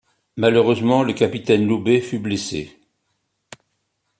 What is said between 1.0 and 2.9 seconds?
le Capitaine Loubet fut blessé.